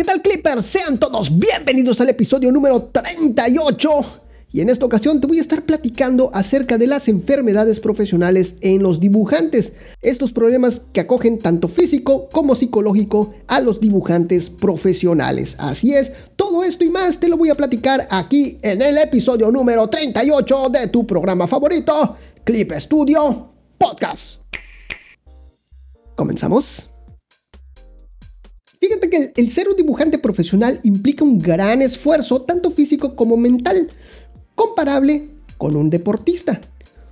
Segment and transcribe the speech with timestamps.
[0.00, 0.64] ¿qué tal Clippers?
[0.64, 3.90] Sean todos bienvenidos al episodio número 38.
[4.50, 8.82] Y en esta ocasión te voy a estar platicando acerca de las enfermedades profesionales en
[8.82, 9.72] los dibujantes.
[10.00, 15.54] Estos problemas que acogen tanto físico como psicológico a los dibujantes profesionales.
[15.58, 19.50] Así es, todo esto y más te lo voy a platicar aquí en el episodio
[19.50, 24.40] número 38 de tu programa favorito, Clip Studio Podcast.
[26.16, 26.89] ¿Comenzamos?
[28.80, 33.88] Fíjate que el, ser un dibujante profesional implica un gran esfuerzo, tanto físico como mental,
[34.54, 35.28] comparable
[35.58, 36.62] con un deportista,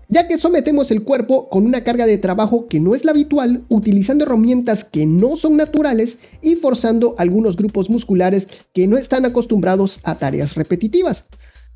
[0.08, 3.64] ya que sometemos el cuerpo con una carga de trabajo que no es la habitual,
[3.68, 10.00] utilizando herramientas que no son naturales y forzando algunos grupos musculares que no están acostumbrados
[10.04, 11.26] a tareas repetitivas,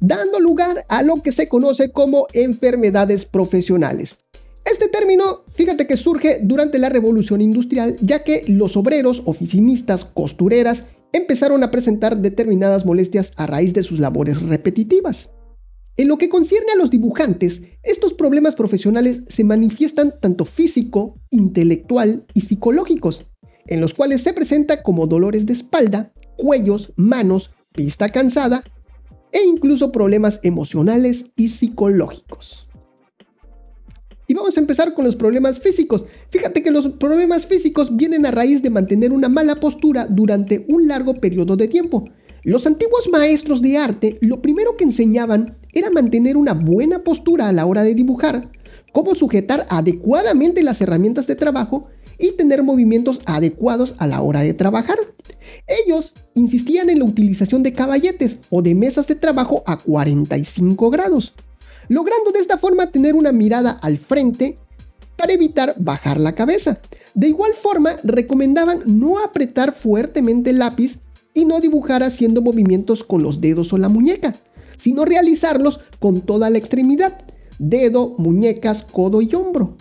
[0.00, 4.16] dando lugar a lo que se conoce como enfermedades profesionales.
[4.64, 10.84] Este término, fíjate que surge durante la revolución industrial, ya que los obreros, oficinistas, costureras,
[11.12, 15.28] empezaron a presentar determinadas molestias a raíz de sus labores repetitivas.
[15.96, 22.24] En lo que concierne a los dibujantes, estos problemas profesionales se manifiestan tanto físico, intelectual
[22.32, 23.26] y psicológicos,
[23.66, 28.64] en los cuales se presenta como dolores de espalda, cuellos, manos, vista cansada
[29.32, 32.66] e incluso problemas emocionales y psicológicos.
[34.32, 36.06] Y vamos a empezar con los problemas físicos.
[36.30, 40.88] Fíjate que los problemas físicos vienen a raíz de mantener una mala postura durante un
[40.88, 42.08] largo periodo de tiempo.
[42.42, 47.52] Los antiguos maestros de arte lo primero que enseñaban era mantener una buena postura a
[47.52, 48.50] la hora de dibujar,
[48.92, 54.54] cómo sujetar adecuadamente las herramientas de trabajo y tener movimientos adecuados a la hora de
[54.54, 54.96] trabajar.
[55.66, 61.34] Ellos insistían en la utilización de caballetes o de mesas de trabajo a 45 grados
[61.88, 64.58] logrando de esta forma tener una mirada al frente
[65.16, 66.78] para evitar bajar la cabeza.
[67.14, 70.98] De igual forma, recomendaban no apretar fuertemente el lápiz
[71.34, 74.34] y no dibujar haciendo movimientos con los dedos o la muñeca,
[74.78, 77.22] sino realizarlos con toda la extremidad,
[77.58, 79.76] dedo, muñecas, codo y hombro.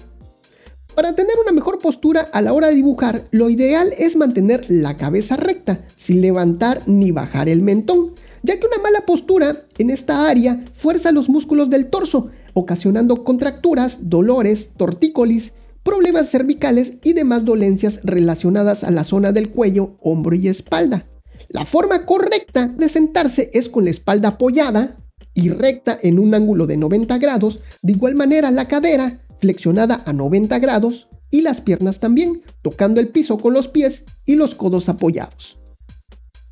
[0.95, 4.97] Para tener una mejor postura a la hora de dibujar, lo ideal es mantener la
[4.97, 8.11] cabeza recta, sin levantar ni bajar el mentón,
[8.43, 13.97] ya que una mala postura en esta área fuerza los músculos del torso, ocasionando contracturas,
[14.01, 15.53] dolores, tortícolis,
[15.83, 21.07] problemas cervicales y demás dolencias relacionadas a la zona del cuello, hombro y espalda.
[21.49, 24.95] La forma correcta de sentarse es con la espalda apoyada
[25.33, 30.13] y recta en un ángulo de 90 grados, de igual manera la cadera flexionada a
[30.13, 34.89] 90 grados y las piernas también, tocando el piso con los pies y los codos
[34.89, 35.60] apoyados.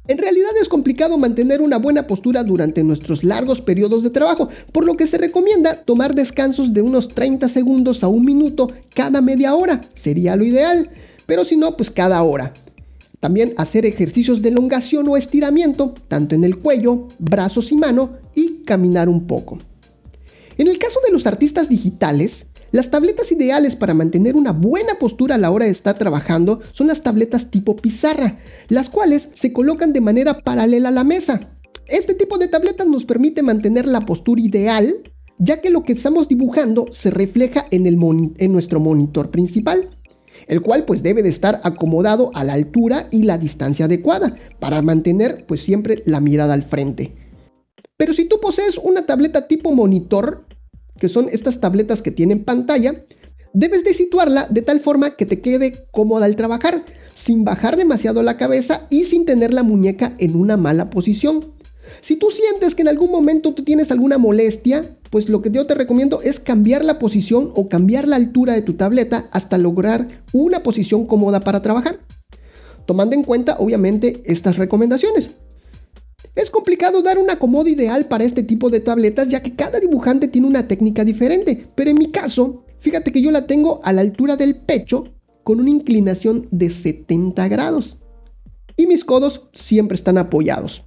[0.10, 4.84] En realidad es complicado mantener una buena postura durante nuestros largos periodos de trabajo, por
[4.84, 9.54] lo que se recomienda tomar descansos de unos 30 segundos a un minuto cada media
[9.54, 10.90] hora, sería lo ideal,
[11.28, 12.56] pero si no, pues cada hora.
[13.20, 18.64] También hacer ejercicios de elongación o estiramiento, tanto en el cuello, brazos y mano, y
[18.64, 19.60] caminar un poco.
[20.58, 25.36] En el caso de los artistas digitales, las tabletas ideales para mantener una buena postura
[25.36, 29.94] a la hora de estar trabajando son las tabletas tipo pizarra, las cuales se colocan
[29.94, 31.52] de manera paralela a la mesa.
[31.88, 34.96] Este tipo de tabletas nos permite mantener la postura ideal,
[35.40, 37.98] ya que lo que estamos dibujando se refleja en, el
[38.38, 39.90] en nuestro monitor principal,
[40.48, 44.82] el cual pues debe de estar acomodado a la altura y la distancia adecuada para
[44.82, 47.16] mantener pues siempre la mirada al frente.
[47.98, 50.46] Pero si tú posees una tableta tipo monitor,
[51.00, 53.06] que son estas tabletas que tienen pantalla,
[53.54, 56.84] debes de situarla de tal forma que te quede cómoda al trabajar,
[57.16, 61.54] sin bajar demasiado la cabeza y sin tener la muñeca en una mala posición.
[62.02, 65.66] Si tú sientes que en algún momento tú tienes alguna molestia, pues lo que yo
[65.66, 70.24] te recomiendo es cambiar la posición o cambiar la altura de tu tableta hasta lograr
[70.32, 72.00] una posición cómoda para trabajar.
[72.86, 75.36] Tomando en cuenta obviamente estas recomendaciones.
[76.40, 80.30] Es complicado dar un acomodo ideal para este tipo de tabletas ya que cada dibujante
[80.30, 84.00] tiene una técnica diferente, pero en mi caso, fíjate que yo la tengo a la
[84.00, 85.04] altura del pecho
[85.44, 87.98] con una inclinación de 70 grados.
[88.78, 90.82] Y mis codos siempre están apoyados.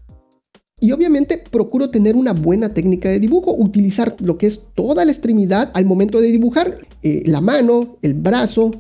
[0.80, 5.12] Y obviamente procuro tener una buena técnica de dibujo, utilizar lo que es toda la
[5.12, 8.70] extremidad al momento de dibujar, eh, la mano, el brazo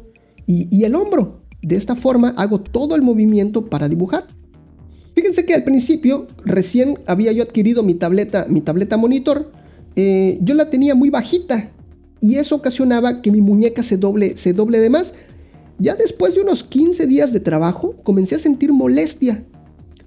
[0.46, 1.42] y, y el hombro.
[1.60, 4.26] De esta forma hago todo el movimiento para dibujar.
[5.14, 9.52] Fíjense que al principio, recién había yo adquirido mi tableta, mi tableta monitor,
[9.94, 11.70] eh, yo la tenía muy bajita
[12.20, 15.12] y eso ocasionaba que mi muñeca se doble, se doble de más.
[15.78, 19.44] Ya después de unos 15 días de trabajo, comencé a sentir molestia.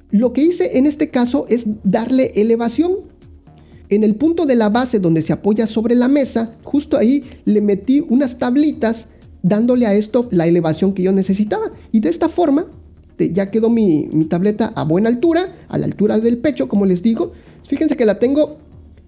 [0.10, 2.94] Lo que hice en este caso es darle elevación.
[3.90, 7.62] En el punto de la base donde se apoya sobre la mesa, justo ahí le
[7.62, 9.06] metí unas tablitas
[9.44, 11.69] dándole a esto la elevación que yo necesitaba.
[11.92, 12.68] Y de esta forma
[13.16, 16.86] este, ya quedó mi, mi tableta a buena altura, a la altura del pecho, como
[16.86, 17.32] les digo.
[17.66, 18.58] Fíjense que la tengo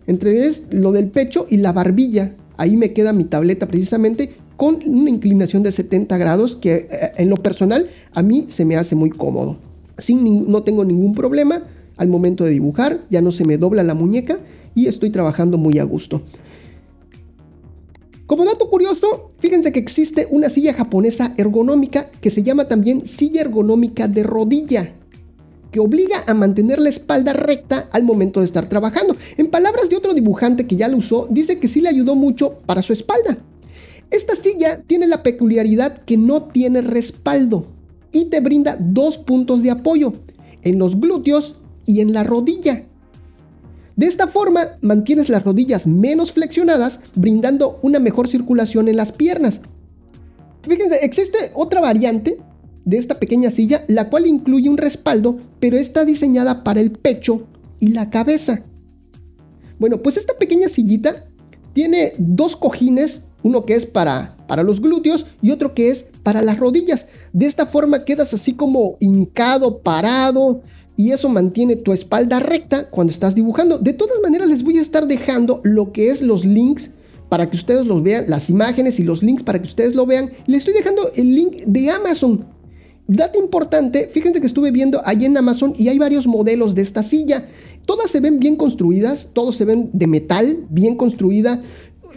[0.07, 2.31] entre lo del pecho y la barbilla.
[2.56, 7.30] Ahí me queda mi tableta precisamente con una inclinación de 70 grados que eh, en
[7.30, 9.57] lo personal a mí se me hace muy cómodo.
[9.98, 11.63] Sin, no tengo ningún problema
[11.98, 14.39] al momento de dibujar, ya no se me dobla la muñeca
[14.74, 16.21] y estoy trabajando muy a gusto.
[18.27, 23.39] Como dato curioso, fíjense que existe una silla japonesa ergonómica que se llama también silla
[23.39, 24.95] ergonómica de rodilla,
[25.71, 29.15] que obliga a mantener la espalda recta al momento de estar trabajando.
[29.38, 32.56] En palabras de otro dibujante que ya lo usó, dice que sí le ayudó mucho
[32.65, 33.38] para su espalda.
[34.12, 37.68] Esta silla tiene la peculiaridad que no tiene respaldo
[38.12, 40.12] y te brinda dos puntos de apoyo,
[40.63, 42.83] en los glúteos y en la rodilla.
[43.97, 49.59] De esta forma mantienes las rodillas menos flexionadas, brindando una mejor circulación en las piernas.
[50.61, 52.38] Fíjense, existe otra variante
[52.85, 57.47] de esta pequeña silla, la cual incluye un respaldo, pero está diseñada para el pecho
[57.79, 58.61] y la cabeza.
[59.79, 61.25] Bueno, pues esta pequeña sillita
[61.73, 66.44] tiene dos cojines, uno que es para, para los glúteos y otro que es para
[66.44, 67.07] las rodillas.
[67.33, 70.61] De esta forma quedas así como hincado, parado,
[70.97, 73.77] y eso mantiene tu espalda recta cuando estás dibujando.
[73.77, 76.89] De todas maneras les voy a estar dejando lo que es los links
[77.29, 80.31] para que ustedes los vean, las imágenes y los links para que ustedes lo vean.
[80.47, 82.45] Les estoy dejando el link de Amazon.
[83.07, 87.03] Dato importante, fíjense que estuve viendo ahí en Amazon y hay varios modelos de esta
[87.03, 87.47] silla.
[87.85, 91.61] Todas se ven bien construidas, todos se ven de metal, bien construida.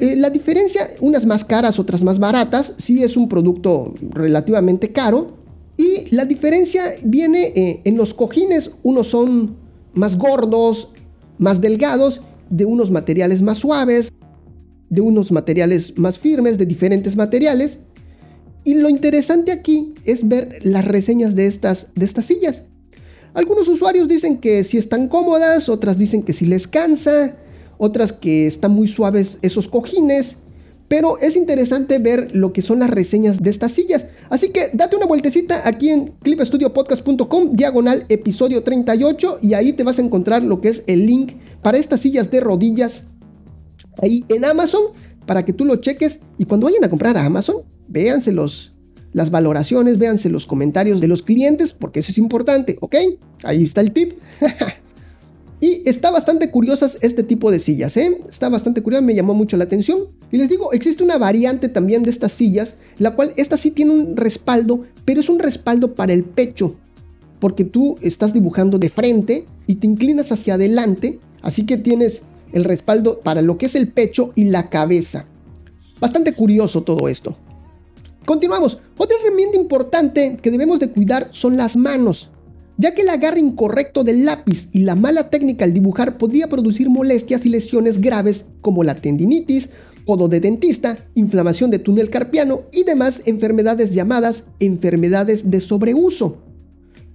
[0.00, 5.39] Eh, la diferencia, unas más caras, otras más baratas, sí es un producto relativamente caro,
[5.80, 9.56] y la diferencia viene eh, en los cojines, unos son
[9.94, 10.90] más gordos,
[11.38, 14.12] más delgados, de unos materiales más suaves,
[14.90, 17.78] de unos materiales más firmes, de diferentes materiales.
[18.62, 22.62] Y lo interesante aquí es ver las reseñas de estas, de estas sillas.
[23.32, 27.36] Algunos usuarios dicen que si están cómodas, otras dicen que si les cansa,
[27.78, 30.36] otras que están muy suaves esos cojines.
[30.90, 34.06] Pero es interesante ver lo que son las reseñas de estas sillas.
[34.28, 40.00] Así que date una vueltecita aquí en clipstudiopodcast.com, diagonal episodio 38, y ahí te vas
[40.00, 43.04] a encontrar lo que es el link para estas sillas de rodillas
[44.02, 44.86] ahí en Amazon
[45.26, 46.18] para que tú lo cheques.
[46.38, 51.22] Y cuando vayan a comprar a Amazon, véanse las valoraciones, véanse los comentarios de los
[51.22, 52.96] clientes, porque eso es importante, ¿ok?
[53.44, 54.14] Ahí está el tip.
[55.60, 58.18] Y está bastante curiosas este tipo de sillas, ¿eh?
[58.30, 60.08] Está bastante curiosa, me llamó mucho la atención.
[60.32, 63.92] Y les digo, existe una variante también de estas sillas, la cual esta sí tiene
[63.92, 66.76] un respaldo, pero es un respaldo para el pecho.
[67.40, 72.22] Porque tú estás dibujando de frente y te inclinas hacia adelante, así que tienes
[72.52, 75.26] el respaldo para lo que es el pecho y la cabeza.
[76.00, 77.36] Bastante curioso todo esto.
[78.24, 78.78] Continuamos.
[78.96, 82.30] Otra herramienta importante que debemos de cuidar son las manos
[82.80, 86.88] ya que el agarre incorrecto del lápiz y la mala técnica al dibujar podría producir
[86.88, 89.68] molestias y lesiones graves como la tendinitis,
[90.06, 96.38] codo de dentista, inflamación de túnel carpiano y demás enfermedades llamadas enfermedades de sobreuso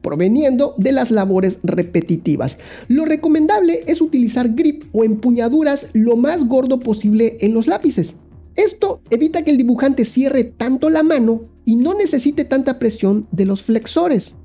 [0.04, 2.60] proveniendo de las labores repetitivas.
[2.88, 8.14] Lo recomendable es utilizar grip o empuñaduras lo más gordo posible en los lápices.
[8.56, 13.46] Esto evita que el dibujante cierre tanto la mano y no necesite tanta presión de
[13.46, 14.36] los flexores.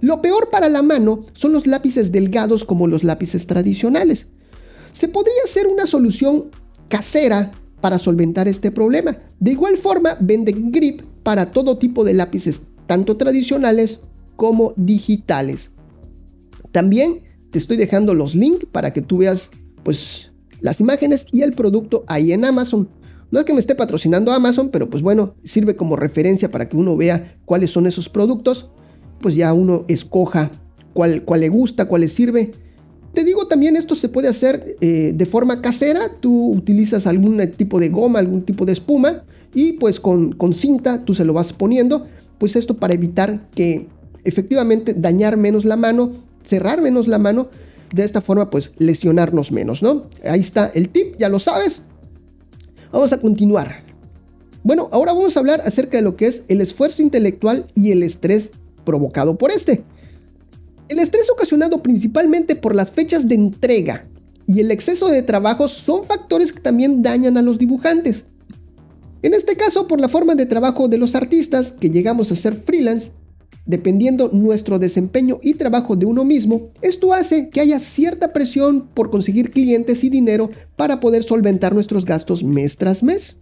[0.00, 4.26] Lo peor para la mano son los lápices delgados como los lápices tradicionales.
[4.92, 6.46] Se podría hacer una solución
[6.88, 9.18] casera para solventar este problema.
[9.38, 14.00] De igual forma, venden grip para todo tipo de lápices, tanto tradicionales
[14.36, 15.70] como digitales.
[16.72, 19.50] También te estoy dejando los links para que tú veas
[19.82, 22.88] pues las imágenes y el producto ahí en Amazon.
[23.30, 26.76] No es que me esté patrocinando Amazon, pero pues bueno, sirve como referencia para que
[26.76, 28.70] uno vea cuáles son esos productos
[29.20, 30.50] pues ya uno escoja
[30.92, 32.52] cuál, cuál le gusta, cuál le sirve.
[33.12, 37.80] Te digo también esto se puede hacer eh, de forma casera, tú utilizas algún tipo
[37.80, 41.52] de goma, algún tipo de espuma y pues con, con cinta tú se lo vas
[41.52, 42.06] poniendo,
[42.38, 43.86] pues esto para evitar que
[44.24, 46.12] efectivamente dañar menos la mano,
[46.44, 47.48] cerrar menos la mano,
[47.94, 50.02] de esta forma pues lesionarnos menos, ¿no?
[50.24, 51.80] Ahí está el tip, ya lo sabes.
[52.92, 53.84] Vamos a continuar.
[54.62, 58.02] Bueno, ahora vamos a hablar acerca de lo que es el esfuerzo intelectual y el
[58.02, 58.50] estrés
[58.86, 59.84] provocado por este.
[60.88, 64.04] El estrés ocasionado principalmente por las fechas de entrega
[64.46, 68.24] y el exceso de trabajo son factores que también dañan a los dibujantes.
[69.22, 72.54] En este caso, por la forma de trabajo de los artistas que llegamos a ser
[72.54, 73.10] freelance,
[73.64, 79.10] dependiendo nuestro desempeño y trabajo de uno mismo, esto hace que haya cierta presión por
[79.10, 83.36] conseguir clientes y dinero para poder solventar nuestros gastos mes tras mes.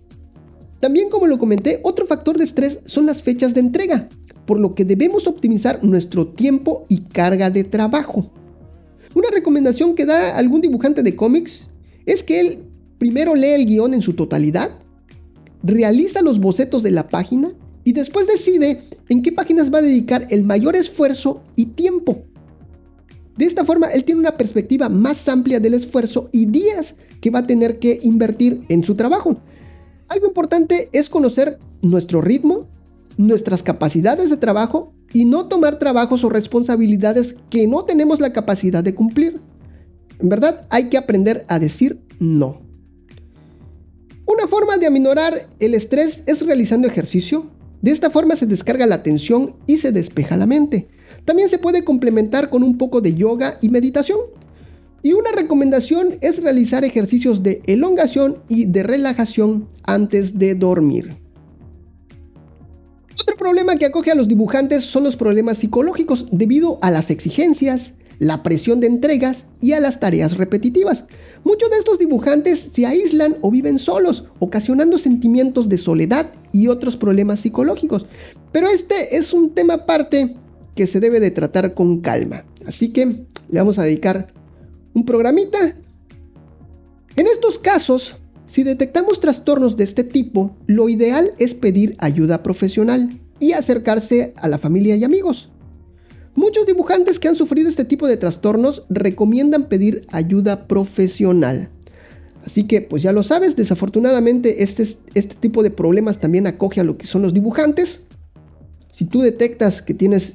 [0.80, 4.08] También como lo comenté, otro factor de estrés son las fechas de entrega,
[4.46, 8.30] por lo que debemos optimizar nuestro tiempo y carga de trabajo.
[9.14, 11.66] Una recomendación que da algún dibujante de cómics
[12.06, 12.58] es que él
[12.98, 14.70] primero lee el guion en su totalidad,
[15.62, 17.52] realiza los bocetos de la página
[17.84, 22.24] y después decide en qué páginas va a dedicar el mayor esfuerzo y tiempo.
[23.36, 27.40] De esta forma, él tiene una perspectiva más amplia del esfuerzo y días que va
[27.40, 29.38] a tener que invertir en su trabajo.
[30.08, 32.68] Algo importante es conocer nuestro ritmo,
[33.16, 38.82] nuestras capacidades de trabajo y no tomar trabajos o responsabilidades que no tenemos la capacidad
[38.82, 39.40] de cumplir.
[40.18, 42.60] En verdad, hay que aprender a decir no.
[44.26, 47.46] Una forma de aminorar el estrés es realizando ejercicio.
[47.82, 50.88] De esta forma se descarga la tensión y se despeja la mente.
[51.24, 54.18] También se puede complementar con un poco de yoga y meditación.
[55.02, 61.23] Y una recomendación es realizar ejercicios de elongación y de relajación antes de dormir.
[63.20, 67.92] Otro problema que acoge a los dibujantes son los problemas psicológicos debido a las exigencias,
[68.18, 71.04] la presión de entregas y a las tareas repetitivas.
[71.44, 76.96] Muchos de estos dibujantes se aíslan o viven solos, ocasionando sentimientos de soledad y otros
[76.96, 78.06] problemas psicológicos.
[78.50, 80.36] Pero este es un tema aparte
[80.74, 82.44] que se debe de tratar con calma.
[82.66, 84.32] Así que le vamos a dedicar
[84.92, 85.76] un programita.
[87.16, 88.16] En estos casos,
[88.54, 93.08] si detectamos trastornos de este tipo, lo ideal es pedir ayuda profesional
[93.40, 95.50] y acercarse a la familia y amigos.
[96.36, 101.70] Muchos dibujantes que han sufrido este tipo de trastornos recomiendan pedir ayuda profesional.
[102.46, 104.84] Así que, pues ya lo sabes, desafortunadamente este,
[105.14, 108.02] este tipo de problemas también acoge a lo que son los dibujantes.
[108.92, 110.34] Si tú detectas que tienes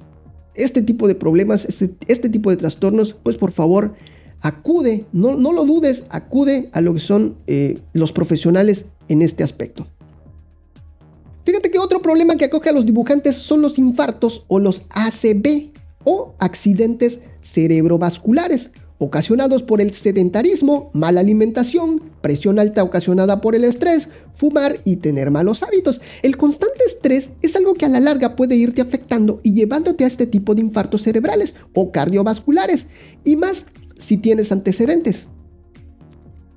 [0.56, 3.94] este tipo de problemas, este, este tipo de trastornos, pues por favor
[4.42, 9.44] acude, no, no, lo dudes, acude a lo que son eh, los profesionales en este
[9.44, 9.88] aspecto.
[11.46, 15.72] Fíjate que otro problema que acoge a los dibujantes son los infartos o los ACV
[16.04, 18.70] o accidentes cerebrovasculares
[19.00, 25.32] ocasionados por el sedentarismo, mala alimentación, presión alta ocasionada por el estrés, fumar y tener
[25.32, 26.02] malos hábitos.
[26.22, 30.08] El constante estrés es algo que a la larga puede irte afectando y llevándote a
[30.08, 32.88] este tipo de infartos cerebrales o cardiovasculares,
[33.24, 33.66] y más
[34.00, 35.28] si tienes antecedentes.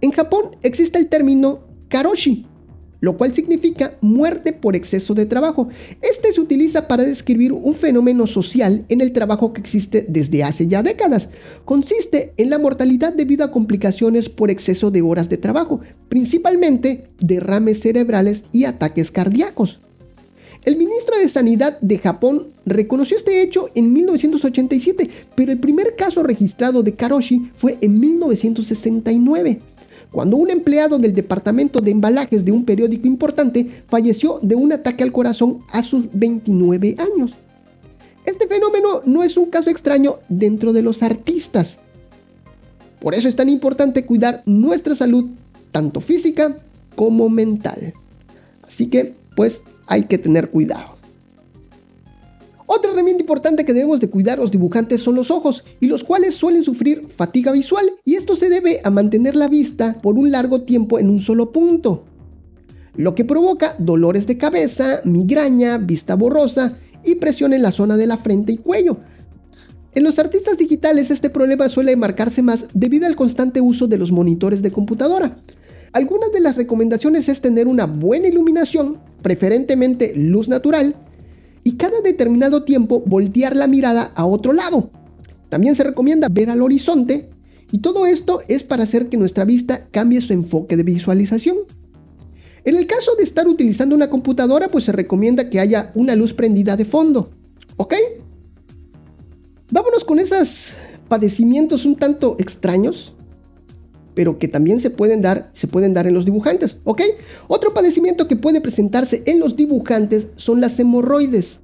[0.01, 2.47] En Japón existe el término karoshi,
[3.03, 5.69] lo cual significa muerte por exceso de trabajo.
[6.01, 10.67] Este se utiliza para describir un fenómeno social en el trabajo que existe desde hace
[10.69, 11.29] ya décadas.
[11.65, 17.81] Consiste en la mortalidad debido a complicaciones por exceso de horas de trabajo, principalmente derrames
[17.81, 19.81] cerebrales y ataques cardíacos.
[20.65, 26.23] El ministro de Sanidad de Japón reconoció este hecho en 1987, pero el primer caso
[26.23, 29.61] registrado de Karoshi fue en 1969
[30.13, 35.03] cuando un empleado del departamento de embalajes de un periódico importante falleció de un ataque
[35.03, 37.33] al corazón a sus 29 años.
[38.27, 41.79] Este fenómeno no es un caso extraño dentro de los artistas.
[43.01, 45.31] Por eso es tan importante cuidar nuestra salud,
[45.73, 46.59] tanto física
[46.95, 47.95] como mental.
[48.69, 50.97] Así que, pues, hay que tener cuidado.
[52.65, 56.35] Otra herramienta importante que debemos de cuidar los dibujantes son los ojos, y los cuales
[56.35, 60.63] suelen sufrir fatiga visual, y esto se debe a mantener la vista por un largo
[60.63, 62.05] tiempo en un solo punto,
[62.97, 68.07] lo que provoca dolores de cabeza, migraña, vista borrosa y presión en la zona de
[68.07, 68.97] la frente y cuello.
[69.95, 74.11] En los artistas digitales este problema suele marcarse más debido al constante uso de los
[74.11, 75.37] monitores de computadora.
[75.93, 80.97] Algunas de las recomendaciones es tener una buena iluminación, preferentemente luz natural,
[81.65, 84.91] y cada determinado tiempo voltear la mirada a otro lado.
[85.49, 87.31] También se recomienda ver al horizonte
[87.71, 91.59] y todo esto es para hacer que nuestra vista cambie su enfoque de visualización.
[92.65, 96.33] En el caso de estar utilizando una computadora, pues se recomienda que haya una luz
[96.33, 97.31] prendida de fondo.
[97.77, 97.95] ¿Ok?
[99.71, 100.71] Vámonos con esos
[101.09, 103.15] padecimientos un tanto extraños
[104.15, 107.03] pero que también se pueden dar, se pueden dar en los dibujantes, ¿ok?
[107.49, 111.59] Otro padecimiento que puede presentarse en los dibujantes son las hemorroides.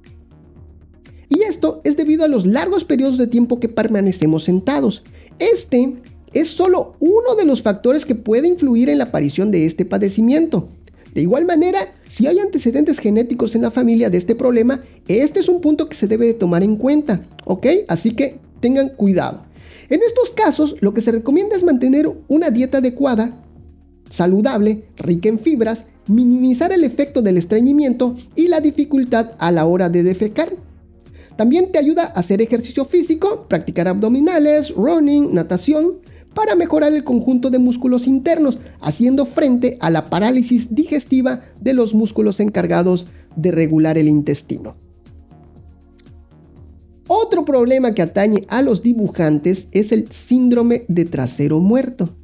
[1.29, 5.03] Y esto es debido a los largos periodos de tiempo que permanecemos sentados.
[5.37, 5.97] Este
[6.33, 10.69] es solo uno de los factores que puede influir en la aparición de este padecimiento.
[11.13, 11.79] De igual manera,
[12.09, 15.95] si hay antecedentes genéticos en la familia de este problema, este es un punto que
[15.95, 17.67] se debe de tomar en cuenta, ¿ok?
[17.87, 19.43] Así que tengan cuidado.
[19.89, 23.41] En estos casos, lo que se recomienda es mantener una dieta adecuada,
[24.11, 29.89] saludable, rica en fibras, minimizar el efecto del estreñimiento y la dificultad a la hora
[29.89, 30.53] de defecar.
[31.37, 35.99] También te ayuda a hacer ejercicio físico, practicar abdominales, running, natación,
[36.35, 41.95] para mejorar el conjunto de músculos internos, haciendo frente a la parálisis digestiva de los
[41.95, 44.75] músculos encargados de regular el intestino.
[47.11, 52.15] Otro problema que atañe a los dibujantes es el síndrome de trasero muerto.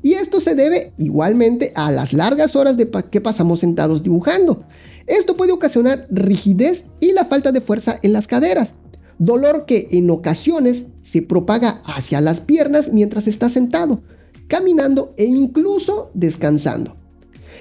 [0.00, 2.76] Y esto se debe igualmente a las largas horas
[3.10, 4.62] que pasamos sentados dibujando.
[5.08, 8.74] Esto puede ocasionar rigidez y la falta de fuerza en las caderas,
[9.18, 14.02] dolor que en ocasiones se propaga hacia las piernas mientras está sentado,
[14.46, 16.94] caminando e incluso descansando.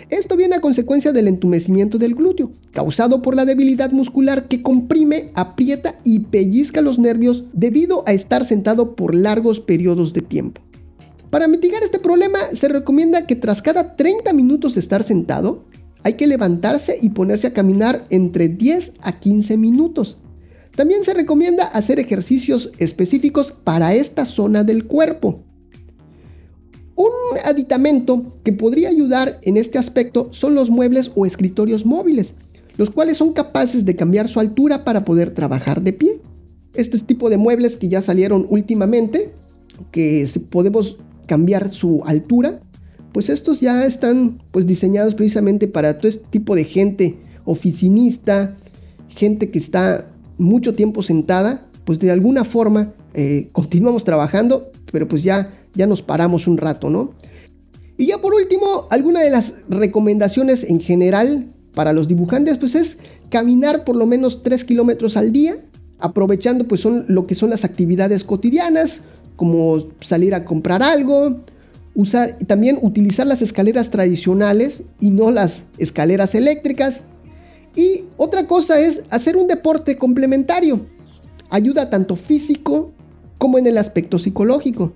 [0.10, 5.32] Esto viene a consecuencia del entumecimiento del glúteo, causado por la debilidad muscular que comprime,
[5.34, 10.62] aprieta y pellizca los nervios debido a estar sentado por largos periodos de tiempo.
[11.30, 15.66] Para mitigar este problema se recomienda que tras cada 30 minutos de estar sentado,
[16.04, 20.18] hay que levantarse y ponerse a caminar entre 10 a 15 minutos.
[20.78, 25.44] También se recomienda hacer ejercicios específicos para esta zona del cuerpo.
[26.98, 27.12] Un
[27.46, 32.34] aditamento que podría ayudar en este aspecto son los muebles o escritorios móviles,
[32.76, 36.20] los cuales son capaces de cambiar su altura para poder trabajar de pie.
[36.74, 39.30] Este tipo de muebles que ya salieron últimamente,
[39.92, 42.62] que podemos cambiar su altura,
[43.14, 48.58] pues estos ya están pues diseñados precisamente para todo este tipo de gente oficinista,
[49.10, 55.22] gente que está mucho tiempo sentada, pues de alguna forma eh, continuamos trabajando, pero pues
[55.22, 57.14] ya ya nos paramos un rato, ¿no?
[57.98, 62.98] Y ya por último, alguna de las recomendaciones en general para los dibujantes, pues es
[63.30, 65.58] caminar por lo menos 3 kilómetros al día,
[66.00, 69.02] aprovechando pues son lo que son las actividades cotidianas,
[69.36, 71.42] como salir a comprar algo,
[71.96, 77.00] usar, también utilizar las escaleras tradicionales y no las escaleras eléctricas.
[77.76, 80.82] Y otra cosa es hacer un deporte complementario.
[81.50, 82.92] Ayuda tanto físico
[83.38, 84.94] como en el aspecto psicológico.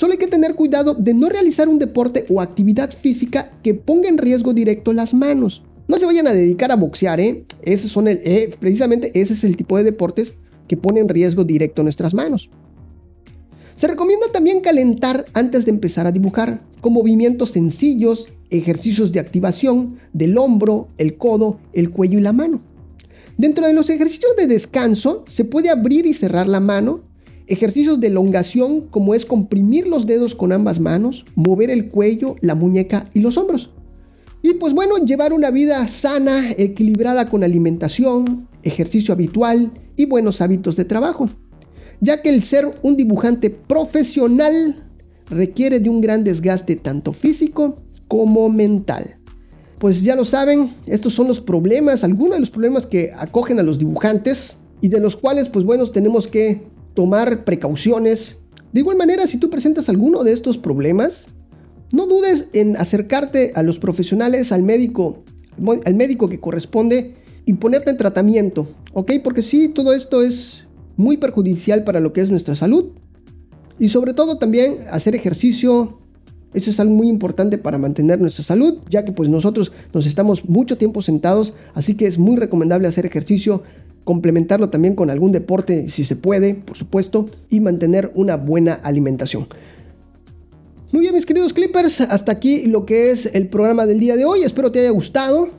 [0.00, 4.08] Solo hay que tener cuidado de no realizar un deporte o actividad física que ponga
[4.08, 5.62] en riesgo directo las manos.
[5.88, 7.44] No se vayan a dedicar a boxear, ¿eh?
[7.86, 10.32] son el, eh, precisamente ese es el tipo de deportes
[10.68, 12.48] que pone en riesgo directo nuestras manos.
[13.76, 19.98] Se recomienda también calentar antes de empezar a dibujar, con movimientos sencillos, ejercicios de activación
[20.14, 22.62] del hombro, el codo, el cuello y la mano.
[23.36, 27.09] Dentro de los ejercicios de descanso se puede abrir y cerrar la mano
[27.50, 32.54] Ejercicios de elongación como es comprimir los dedos con ambas manos, mover el cuello, la
[32.54, 33.70] muñeca y los hombros.
[34.40, 40.76] Y pues bueno, llevar una vida sana, equilibrada con alimentación, ejercicio habitual y buenos hábitos
[40.76, 41.28] de trabajo.
[42.00, 44.76] Ya que el ser un dibujante profesional
[45.28, 47.74] requiere de un gran desgaste tanto físico
[48.06, 49.16] como mental.
[49.80, 53.64] Pues ya lo saben, estos son los problemas, algunos de los problemas que acogen a
[53.64, 58.36] los dibujantes y de los cuales pues bueno tenemos que tomar precauciones.
[58.72, 61.26] De igual manera, si tú presentas alguno de estos problemas,
[61.92, 65.24] no dudes en acercarte a los profesionales, al médico,
[65.84, 69.12] al médico que corresponde y ponerte en tratamiento, ¿ok?
[69.24, 70.64] Porque sí, todo esto es
[70.96, 72.90] muy perjudicial para lo que es nuestra salud.
[73.78, 75.98] Y sobre todo también hacer ejercicio,
[76.52, 80.48] eso es algo muy importante para mantener nuestra salud, ya que pues nosotros nos estamos
[80.48, 83.62] mucho tiempo sentados, así que es muy recomendable hacer ejercicio
[84.10, 89.46] complementarlo también con algún deporte si se puede, por supuesto, y mantener una buena alimentación.
[90.90, 94.24] Muy bien, mis queridos Clippers, hasta aquí lo que es el programa del día de
[94.24, 94.42] hoy.
[94.42, 95.50] Espero te haya gustado.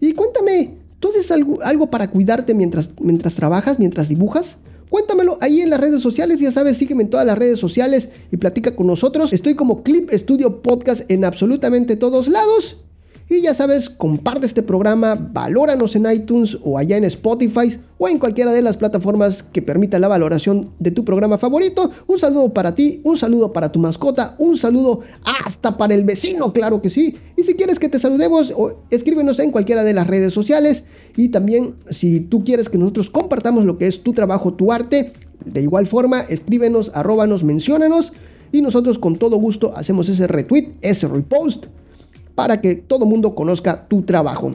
[0.00, 4.58] Y cuéntame, ¿tú haces algo, algo para cuidarte mientras, mientras trabajas, mientras dibujas?
[4.90, 8.36] Cuéntamelo ahí en las redes sociales, ya sabes, sígueme en todas las redes sociales y
[8.36, 9.32] platica con nosotros.
[9.32, 12.76] Estoy como Clip Studio Podcast en absolutamente todos lados.
[13.30, 18.18] Y ya sabes, comparte este programa, valóranos en iTunes o allá en Spotify o en
[18.18, 21.90] cualquiera de las plataformas que permita la valoración de tu programa favorito.
[22.06, 26.54] Un saludo para ti, un saludo para tu mascota, un saludo hasta para el vecino,
[26.54, 27.16] claro que sí.
[27.36, 28.54] Y si quieres que te saludemos,
[28.88, 30.84] escríbenos en cualquiera de las redes sociales.
[31.14, 35.12] Y también si tú quieres que nosotros compartamos lo que es tu trabajo, tu arte,
[35.44, 38.10] de igual forma, escríbenos, arróbanos, menciónanos.
[38.52, 41.66] Y nosotros con todo gusto hacemos ese retweet, ese repost
[42.38, 44.54] para que todo mundo conozca tu trabajo.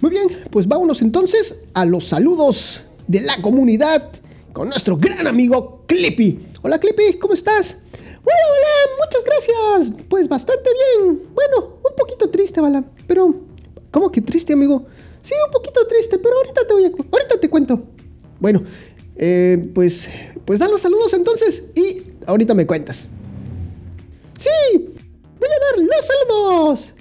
[0.00, 4.10] Muy bien, pues vámonos entonces a los saludos de la comunidad
[4.52, 6.44] con nuestro gran amigo Clippy.
[6.62, 7.76] Hola Clippy, ¿cómo estás?
[8.24, 10.04] Bueno, hola, muchas gracias.
[10.08, 11.22] Pues bastante bien.
[11.32, 12.82] Bueno, un poquito triste, Bala.
[13.06, 13.36] Pero,
[13.92, 14.84] ¿cómo que triste, amigo?
[15.22, 17.84] Sí, un poquito triste, pero ahorita te voy a, ahorita te cuento.
[18.40, 18.64] Bueno,
[19.14, 20.08] eh, pues,
[20.44, 23.06] pues dan los saludos entonces y ahorita me cuentas.
[24.40, 24.88] Sí,
[25.38, 26.91] voy a dar los saludos.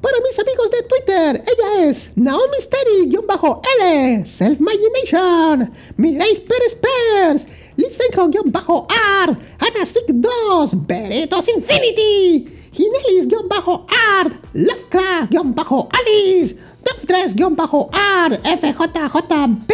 [0.00, 7.44] Para mis amigos de Twitter, ella es Naomi Steri-L, Self Imagination, Mireille Pérez Pers,
[7.76, 19.72] Lisenjo-Art, Anasik2, Beretos Infinity, Ginelis-Art, Lafka-Alice, Top3-Art, FJJB,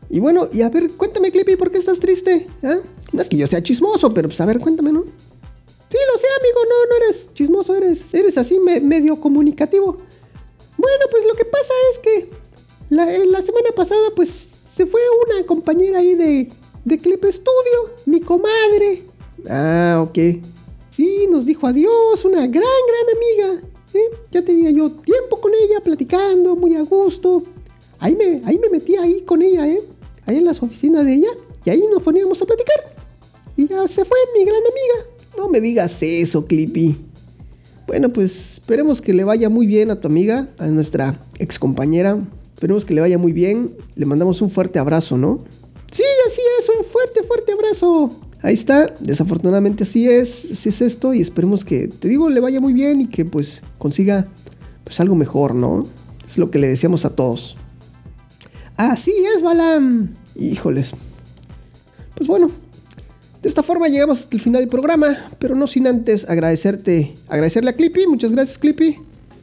[0.10, 2.48] Y bueno, y a ver, cuéntame, Clippy, ¿por qué estás triste?
[2.64, 2.80] ¿Ah?
[3.14, 5.04] No es que yo sea chismoso, pero pues a ver, cuéntame, ¿no?
[5.04, 9.98] Sí, lo sé, amigo, no, no eres chismoso, eres, eres así medio comunicativo.
[10.78, 12.30] Bueno, pues lo que pasa es que
[12.90, 14.30] la, la, semana pasada, pues,
[14.76, 16.50] se fue una compañera ahí de,
[16.86, 19.04] de Clip Studio, mi comadre.
[19.48, 20.18] Ah, ok.
[21.00, 23.62] Sí, nos dijo adiós, una gran, gran amiga.
[24.32, 27.44] Ya tenía yo tiempo con ella, platicando, muy a gusto.
[28.00, 29.82] Ahí me, ahí me metí ahí con ella, ¿eh?
[30.26, 31.30] Ahí en las oficinas de ella.
[31.64, 32.94] Y ahí nos poníamos a platicar.
[33.56, 35.10] Y ya se fue mi gran amiga.
[35.38, 36.98] No me digas eso, Clippy.
[37.88, 42.20] Bueno, pues esperemos que le vaya muy bien a tu amiga, a nuestra ex compañera.
[42.56, 43.74] Esperemos que le vaya muy bien.
[43.96, 45.46] Le mandamos un fuerte abrazo, ¿no?
[45.94, 48.12] Sí, así es, un fuerte, fuerte abrazo.
[48.42, 52.62] Ahí está, desafortunadamente así es, así es esto y esperemos que, te digo, le vaya
[52.62, 54.28] muy bien y que pues consiga
[54.86, 55.86] pues algo mejor, ¿no?
[56.26, 57.58] Es lo que le decíamos a todos.
[58.78, 60.16] Así es, Balam.
[60.36, 60.92] Híjoles.
[62.16, 62.50] Pues bueno,
[63.42, 67.72] de esta forma llegamos hasta el final del programa, pero no sin antes agradecerte, agradecerle
[67.72, 68.96] a Clippy, muchas gracias Clippy,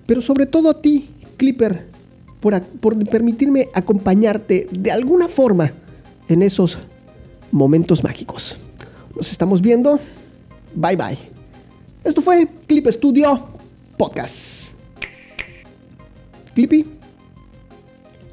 [0.06, 1.84] pero sobre todo a ti, Clipper,
[2.40, 5.70] por, por permitirme acompañarte de alguna forma
[6.28, 6.78] en esos
[7.52, 8.58] momentos mágicos.
[9.16, 9.98] Nos estamos viendo.
[10.74, 11.18] Bye bye.
[12.04, 13.48] Esto fue Clip Studio
[13.96, 14.36] Podcast.
[16.54, 16.84] Clippy.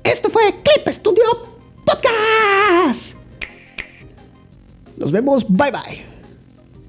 [0.03, 1.23] Esto fue Clip Studio
[1.85, 3.15] Podcast.
[4.97, 5.45] Nos vemos.
[5.47, 6.05] Bye bye.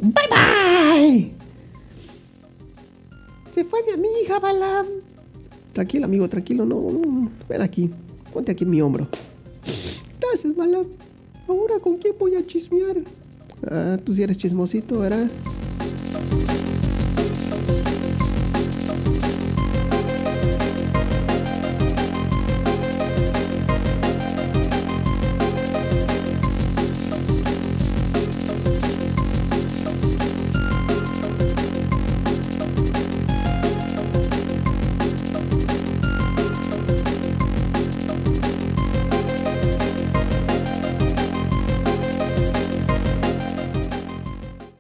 [0.01, 1.35] Bye bye.
[3.55, 4.87] Se fue mi amiga, Balam.
[5.73, 6.65] Tranquilo, amigo, tranquilo.
[6.65, 7.31] No, no.
[7.49, 7.89] Ven aquí.
[8.33, 9.07] Ponte aquí en mi hombro.
[10.21, 10.87] Gracias, Balam.
[11.47, 12.97] Ahora, ¿con quién voy a chismear?
[13.71, 15.31] Ah, tú sí eres chismosito, ¿verdad?